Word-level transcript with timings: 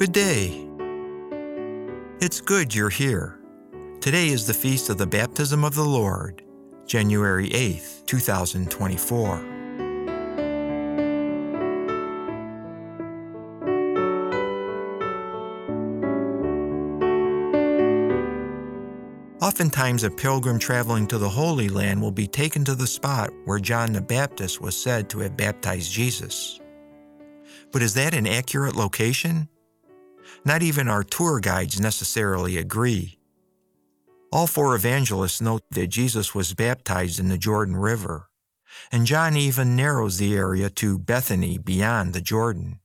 Good 0.00 0.12
day. 0.12 0.66
It's 2.22 2.40
good 2.40 2.74
you're 2.74 2.88
here. 2.88 3.38
Today 4.00 4.28
is 4.28 4.46
the 4.46 4.54
feast 4.54 4.88
of 4.88 4.96
the 4.96 5.06
baptism 5.06 5.62
of 5.62 5.74
the 5.74 5.84
Lord, 5.84 6.42
January 6.86 7.50
8th, 7.50 8.06
2024. 8.06 9.36
Oftentimes, 19.42 20.04
a 20.04 20.10
pilgrim 20.10 20.58
traveling 20.58 21.06
to 21.08 21.18
the 21.18 21.28
Holy 21.28 21.68
Land 21.68 22.00
will 22.00 22.10
be 22.10 22.26
taken 22.26 22.64
to 22.64 22.74
the 22.74 22.86
spot 22.86 23.28
where 23.44 23.60
John 23.60 23.92
the 23.92 24.00
Baptist 24.00 24.62
was 24.62 24.74
said 24.74 25.10
to 25.10 25.18
have 25.18 25.36
baptized 25.36 25.92
Jesus. 25.92 26.58
But 27.70 27.82
is 27.82 27.92
that 27.92 28.14
an 28.14 28.26
accurate 28.26 28.76
location? 28.76 29.46
Not 30.44 30.62
even 30.62 30.88
our 30.88 31.02
tour 31.02 31.38
guides 31.38 31.78
necessarily 31.78 32.56
agree. 32.56 33.18
All 34.32 34.46
four 34.46 34.74
evangelists 34.74 35.40
note 35.40 35.62
that 35.70 35.88
Jesus 35.88 36.34
was 36.34 36.54
baptized 36.54 37.20
in 37.20 37.28
the 37.28 37.36
Jordan 37.36 37.76
River, 37.76 38.30
and 38.90 39.04
John 39.04 39.36
even 39.36 39.76
narrows 39.76 40.16
the 40.16 40.34
area 40.34 40.70
to 40.70 40.98
Bethany 40.98 41.58
beyond 41.58 42.14
the 42.14 42.22
Jordan. 42.22 42.80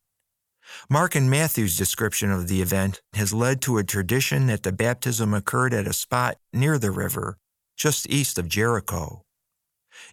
Mark 0.89 1.15
and 1.15 1.29
Matthew's 1.29 1.77
description 1.77 2.29
of 2.29 2.49
the 2.49 2.61
event 2.61 3.01
has 3.13 3.33
led 3.33 3.61
to 3.61 3.77
a 3.77 3.83
tradition 3.83 4.47
that 4.47 4.63
the 4.63 4.73
baptism 4.73 5.33
occurred 5.33 5.73
at 5.73 5.87
a 5.87 5.93
spot 5.93 6.37
near 6.51 6.77
the 6.77 6.91
river, 6.91 7.37
just 7.77 8.09
east 8.09 8.37
of 8.37 8.49
Jericho. 8.49 9.21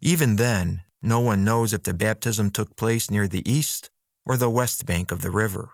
Even 0.01 0.37
then, 0.37 0.83
no 1.01 1.19
one 1.19 1.43
knows 1.43 1.73
if 1.73 1.83
the 1.83 1.95
baptism 1.95 2.51
took 2.51 2.77
place 2.77 3.11
near 3.11 3.27
the 3.27 3.51
east 3.51 3.91
or 4.25 4.37
the 4.37 4.51
west 4.51 4.87
bank 4.87 5.11
of 5.11 5.23
the 5.23 5.31
river 5.31 5.71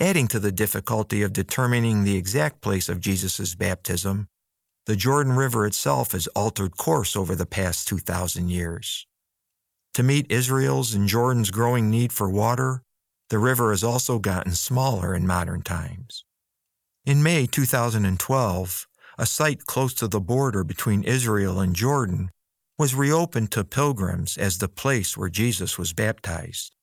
adding 0.00 0.28
to 0.28 0.38
the 0.38 0.52
difficulty 0.52 1.22
of 1.22 1.32
determining 1.32 2.04
the 2.04 2.16
exact 2.16 2.60
place 2.60 2.88
of 2.88 3.00
Jesus' 3.00 3.54
baptism, 3.54 4.28
the 4.86 4.96
Jordan 4.96 5.34
River 5.34 5.66
itself 5.66 6.12
has 6.12 6.26
altered 6.28 6.76
course 6.76 7.16
over 7.16 7.34
the 7.34 7.46
past 7.46 7.88
2,000 7.88 8.50
years. 8.50 9.06
To 9.94 10.02
meet 10.02 10.30
Israel's 10.30 10.92
and 10.92 11.08
Jordan's 11.08 11.50
growing 11.50 11.88
need 11.88 12.12
for 12.12 12.28
water, 12.28 12.82
the 13.30 13.38
river 13.38 13.70
has 13.70 13.82
also 13.82 14.18
gotten 14.18 14.52
smaller 14.52 15.14
in 15.14 15.26
modern 15.26 15.62
times. 15.62 16.24
In 17.06 17.22
May 17.22 17.46
2012, 17.46 18.86
a 19.18 19.26
site 19.26 19.64
close 19.66 19.94
to 19.94 20.08
the 20.08 20.20
border 20.20 20.64
between 20.64 21.04
Israel 21.04 21.60
and 21.60 21.74
Jordan 21.74 22.30
was 22.78 22.94
reopened 22.94 23.52
to 23.52 23.64
pilgrims 23.64 24.36
as 24.36 24.58
the 24.58 24.68
place 24.68 25.16
where 25.16 25.28
Jesus 25.28 25.78
was 25.78 25.92
baptized. 25.92 26.73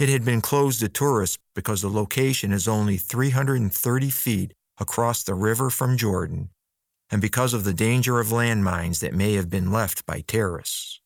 It 0.00 0.08
had 0.08 0.24
been 0.24 0.40
closed 0.40 0.80
to 0.80 0.88
tourists 0.88 1.36
because 1.54 1.82
the 1.82 1.90
location 1.90 2.52
is 2.52 2.66
only 2.66 2.96
330 2.96 4.08
feet 4.08 4.54
across 4.80 5.22
the 5.22 5.34
river 5.34 5.68
from 5.68 5.98
Jordan 5.98 6.48
and 7.10 7.20
because 7.20 7.52
of 7.52 7.64
the 7.64 7.74
danger 7.74 8.18
of 8.18 8.28
landmines 8.28 9.00
that 9.00 9.12
may 9.12 9.34
have 9.34 9.50
been 9.50 9.70
left 9.70 10.06
by 10.06 10.22
terrorists. 10.22 11.02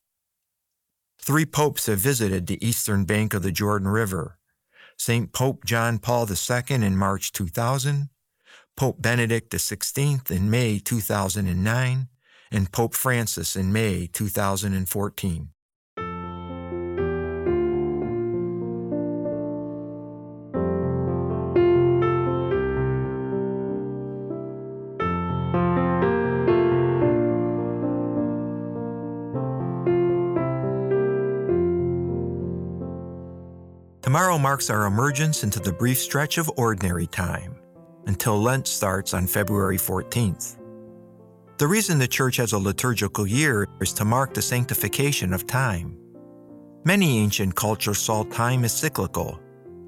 Three 1.20 1.44
popes 1.44 1.86
have 1.86 1.98
visited 1.98 2.46
the 2.46 2.64
eastern 2.64 3.04
bank 3.04 3.34
of 3.34 3.42
the 3.42 3.50
Jordan 3.50 3.88
River 3.88 4.38
St. 4.96 5.32
Pope 5.32 5.64
John 5.64 5.98
Paul 5.98 6.28
II 6.30 6.76
in 6.76 6.96
March 6.96 7.32
2000, 7.32 8.10
Pope 8.76 9.02
Benedict 9.02 9.50
XVI 9.50 10.30
in 10.30 10.48
May 10.48 10.78
2009, 10.78 12.08
and 12.52 12.70
Pope 12.70 12.94
Francis 12.94 13.56
in 13.56 13.72
May 13.72 14.06
2014. 14.06 15.53
Tomorrow 34.14 34.38
marks 34.38 34.70
our 34.70 34.86
emergence 34.86 35.42
into 35.42 35.58
the 35.58 35.72
brief 35.72 35.98
stretch 35.98 36.38
of 36.38 36.48
ordinary 36.56 37.08
time 37.08 37.56
until 38.06 38.40
Lent 38.40 38.68
starts 38.68 39.12
on 39.12 39.26
February 39.26 39.76
14th. 39.76 40.56
The 41.58 41.66
reason 41.66 41.98
the 41.98 42.06
Church 42.06 42.36
has 42.36 42.52
a 42.52 42.58
liturgical 42.58 43.26
year 43.26 43.66
is 43.80 43.92
to 43.94 44.04
mark 44.04 44.32
the 44.32 44.40
sanctification 44.40 45.32
of 45.32 45.48
time. 45.48 45.98
Many 46.84 47.18
ancient 47.18 47.56
cultures 47.56 47.98
saw 47.98 48.22
time 48.22 48.64
as 48.64 48.72
cyclical, 48.72 49.40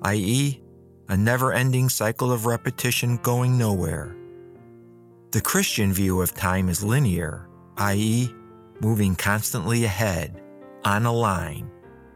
i.e., 0.03 0.61
a 1.09 1.17
never 1.17 1.53
ending 1.53 1.89
cycle 1.89 2.33
of 2.33 2.47
repetition 2.47 3.19
going 3.19 3.57
nowhere. 3.57 4.17
The 5.31 5.41
Christian 5.41 5.93
view 5.93 6.21
of 6.21 6.35
time 6.35 6.69
is 6.69 6.83
linear, 6.83 7.49
i.e., 7.77 8.35
moving 8.81 9.15
constantly 9.15 9.85
ahead, 9.85 10.43
on 10.85 11.07
a 11.07 11.13
line, 11.13 11.71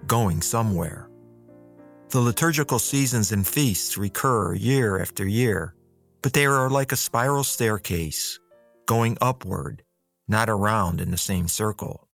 going 0.08 0.42
somewhere. 0.42 1.09
The 2.10 2.18
liturgical 2.18 2.80
seasons 2.80 3.30
and 3.30 3.46
feasts 3.46 3.96
recur 3.96 4.52
year 4.52 5.00
after 5.00 5.24
year, 5.24 5.76
but 6.22 6.32
they 6.32 6.44
are 6.44 6.68
like 6.68 6.90
a 6.90 6.96
spiral 6.96 7.44
staircase, 7.44 8.40
going 8.86 9.16
upward, 9.20 9.84
not 10.26 10.50
around 10.50 11.00
in 11.00 11.12
the 11.12 11.16
same 11.16 11.46
circle. 11.46 12.08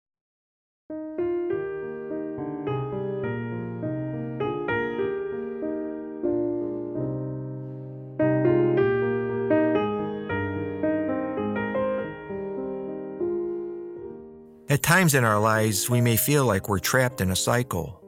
At 14.70 14.82
times 14.82 15.14
in 15.14 15.24
our 15.24 15.40
lives, 15.40 15.88
we 15.88 16.02
may 16.02 16.18
feel 16.18 16.46
like 16.48 16.68
we're 16.68 16.80
trapped 16.80 17.22
in 17.22 17.30
a 17.30 17.36
cycle 17.36 18.03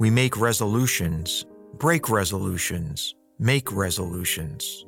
we 0.00 0.08
make 0.08 0.40
resolutions, 0.40 1.44
break 1.74 2.08
resolutions, 2.08 3.14
make 3.38 3.70
resolutions. 3.70 4.86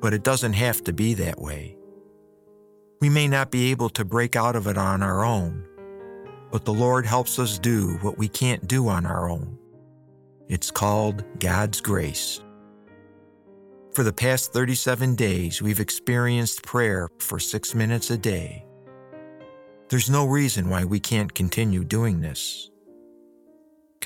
But 0.00 0.12
it 0.12 0.24
doesn't 0.24 0.54
have 0.54 0.82
to 0.82 0.92
be 0.92 1.14
that 1.14 1.40
way. 1.40 1.78
We 3.00 3.08
may 3.08 3.28
not 3.28 3.52
be 3.52 3.70
able 3.70 3.88
to 3.90 4.04
break 4.04 4.34
out 4.34 4.56
of 4.56 4.66
it 4.66 4.76
on 4.76 5.00
our 5.00 5.24
own, 5.24 5.64
but 6.50 6.64
the 6.64 6.74
Lord 6.74 7.06
helps 7.06 7.38
us 7.38 7.56
do 7.56 7.98
what 8.02 8.18
we 8.18 8.26
can't 8.26 8.66
do 8.66 8.88
on 8.88 9.06
our 9.06 9.30
own. 9.30 9.56
It's 10.48 10.72
called 10.72 11.22
God's 11.38 11.80
grace. 11.80 12.42
For 13.94 14.02
the 14.02 14.12
past 14.12 14.52
37 14.52 15.14
days, 15.14 15.62
we've 15.62 15.78
experienced 15.78 16.64
prayer 16.64 17.08
for 17.20 17.38
six 17.38 17.76
minutes 17.76 18.10
a 18.10 18.18
day. 18.18 18.66
There's 19.88 20.10
no 20.10 20.26
reason 20.26 20.68
why 20.68 20.84
we 20.84 20.98
can't 20.98 21.32
continue 21.32 21.84
doing 21.84 22.20
this. 22.20 22.72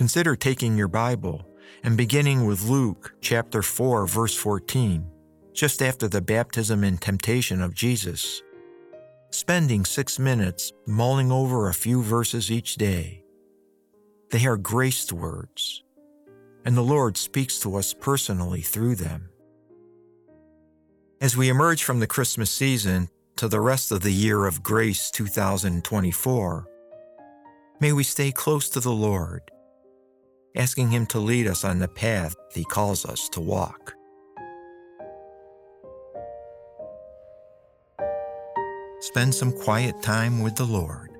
Consider 0.03 0.35
taking 0.35 0.77
your 0.77 0.89
Bible 0.89 1.47
and 1.85 1.97
beginning 1.97 2.45
with 2.45 2.65
Luke 2.65 3.15
chapter 3.21 3.63
4 3.63 4.05
verse 4.09 4.35
14, 4.35 5.09
just 5.53 5.81
after 5.81 6.09
the 6.09 6.21
baptism 6.21 6.83
and 6.83 7.01
temptation 7.01 7.63
of 7.63 7.73
Jesus. 7.73 8.43
Spending 9.31 9.85
6 9.85 10.19
minutes 10.19 10.73
mulling 10.89 11.31
over 11.31 11.69
a 11.69 11.73
few 11.73 12.03
verses 12.03 12.51
each 12.51 12.75
day. 12.75 13.23
They 14.33 14.45
are 14.45 14.57
graced 14.57 15.13
words, 15.13 15.85
and 16.65 16.77
the 16.77 16.83
Lord 16.83 17.17
speaks 17.17 17.61
to 17.61 17.77
us 17.77 17.95
personally 17.95 18.61
through 18.61 18.97
them. 18.97 19.29
As 21.21 21.37
we 21.37 21.49
emerge 21.49 21.85
from 21.85 22.01
the 22.01 22.09
Christmas 22.09 22.51
season 22.51 23.09
to 23.37 23.47
the 23.47 23.61
rest 23.61 23.93
of 23.93 24.01
the 24.01 24.13
year 24.13 24.47
of 24.47 24.65
grace 24.65 25.13
2024, 25.13 26.67
may 27.79 27.93
we 27.93 28.03
stay 28.03 28.33
close 28.33 28.69
to 28.71 28.81
the 28.81 28.91
Lord 28.91 29.43
asking 30.57 30.91
Him 30.91 31.07
to 31.07 31.19
lead 31.19 31.47
us 31.47 31.65
on 31.65 31.79
the 31.79 31.89
path 31.89 32.35
He 32.53 32.65
calls 32.65 33.05
us 33.05 33.29
to 33.31 33.41
walk. 33.41 33.95
Spend 39.01 39.35
some 39.35 39.53
quiet 39.53 40.01
time 40.03 40.43
with 40.43 40.57
the 40.57 40.65
Lord. 40.65 41.12